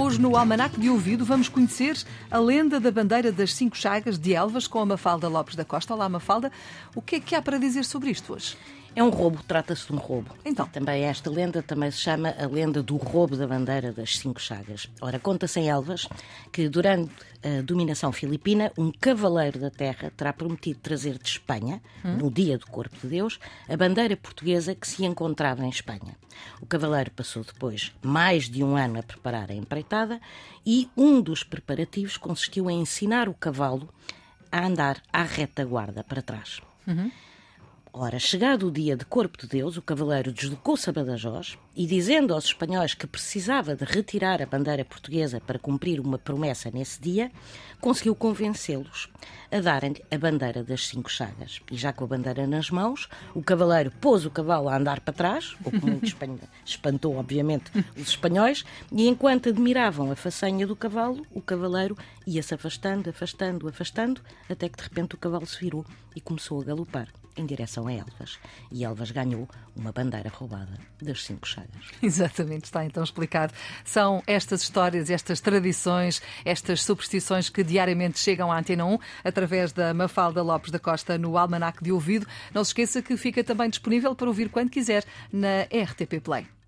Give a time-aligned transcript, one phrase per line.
[0.00, 1.94] Hoje, no Almanac de Ouvido, vamos conhecer
[2.30, 5.92] a lenda da bandeira das Cinco Chagas de Elvas com a Mafalda Lopes da Costa.
[5.92, 6.50] Olá, Mafalda.
[6.94, 8.56] O que é que há para dizer sobre isto hoje?
[8.94, 10.34] É um roubo, trata-se de um roubo.
[10.44, 10.66] Então.
[10.66, 14.88] Também esta lenda também se chama a lenda do roubo da bandeira das cinco chagas.
[15.00, 16.08] Ora, conta-se em Elvas
[16.52, 17.10] que durante
[17.42, 22.16] a dominação filipina, um cavaleiro da terra terá prometido trazer de Espanha, hum?
[22.16, 26.16] no dia do Corpo de Deus, a bandeira portuguesa que se encontrava em Espanha.
[26.60, 30.20] O cavaleiro passou depois mais de um ano a preparar a empreitada
[30.66, 33.88] e um dos preparativos consistiu em ensinar o cavalo
[34.52, 36.60] a andar à retaguarda para trás.
[36.86, 37.10] Uhum.
[37.92, 42.32] Ora, chegado o dia de Corpo de Deus, o cavaleiro deslocou-se a Badajoz e, dizendo
[42.32, 47.32] aos espanhóis que precisava de retirar a bandeira portuguesa para cumprir uma promessa nesse dia,
[47.80, 49.10] conseguiu convencê-los
[49.50, 51.60] a darem-lhe a bandeira das cinco chagas.
[51.68, 55.12] E já com a bandeira nas mãos, o cavaleiro pôs o cavalo a andar para
[55.12, 56.16] trás, o que muito
[56.64, 63.10] espantou, obviamente, os espanhóis, e enquanto admiravam a façanha do cavalo, o cavaleiro ia-se afastando,
[63.10, 67.08] afastando, afastando, até que de repente o cavalo se virou e começou a galopar
[67.40, 68.38] em direção a Elvas.
[68.70, 71.70] E Elvas ganhou uma bandeira roubada das cinco chagas.
[72.02, 73.52] Exatamente, está então explicado.
[73.84, 79.92] São estas histórias, estas tradições, estas superstições que diariamente chegam à Antena 1 através da
[79.94, 82.26] Mafalda Lopes da Costa no Almanac de Ouvido.
[82.54, 86.59] Não se esqueça que fica também disponível para ouvir quando quiser na RTP Play.